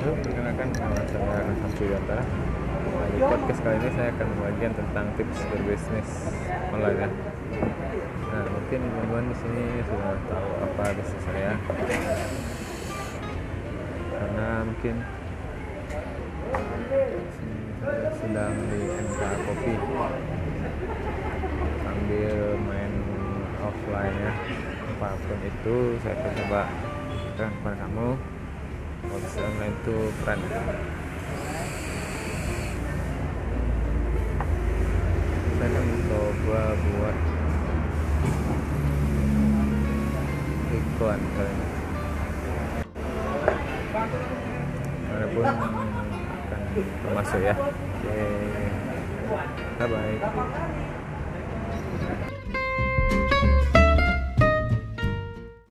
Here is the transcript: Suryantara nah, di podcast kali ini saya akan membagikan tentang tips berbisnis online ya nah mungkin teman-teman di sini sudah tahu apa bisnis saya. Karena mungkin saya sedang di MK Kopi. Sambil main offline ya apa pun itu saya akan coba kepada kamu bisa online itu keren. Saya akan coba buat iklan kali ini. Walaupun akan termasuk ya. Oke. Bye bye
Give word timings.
Suryantara 0.00 0.64
nah, 2.24 3.06
di 3.12 3.20
podcast 3.20 3.60
kali 3.60 3.76
ini 3.84 3.90
saya 3.92 4.08
akan 4.16 4.26
membagikan 4.32 4.72
tentang 4.72 5.06
tips 5.20 5.44
berbisnis 5.52 6.10
online 6.72 7.04
ya 7.04 7.08
nah 8.32 8.44
mungkin 8.48 8.80
teman-teman 8.80 9.24
di 9.28 9.36
sini 9.36 9.64
sudah 9.84 10.16
tahu 10.30 10.48
apa 10.62 10.84
bisnis 10.94 11.22
saya. 11.26 11.52
Karena 14.14 14.48
mungkin 14.62 14.94
saya 17.82 18.08
sedang 18.14 18.54
di 18.70 18.80
MK 18.86 19.20
Kopi. 19.50 19.72
Sambil 21.82 22.34
main 22.70 22.92
offline 23.58 24.16
ya 24.16 24.32
apa 24.96 25.08
pun 25.18 25.38
itu 25.42 25.76
saya 26.00 26.14
akan 26.22 26.32
coba 26.38 26.62
kepada 27.34 27.76
kamu 27.82 28.08
bisa 29.08 29.40
online 29.40 29.76
itu 29.80 29.96
keren. 30.20 30.40
Saya 35.56 35.68
akan 35.68 35.86
coba 36.08 36.62
buat 36.72 37.16
iklan 40.70 41.20
kali 41.20 41.52
ini. 41.52 41.66
Walaupun 45.10 45.44
akan 45.44 46.60
termasuk 47.04 47.40
ya. 47.44 47.54
Oke. 47.56 48.20
Bye 49.80 49.88
bye 49.88 50.20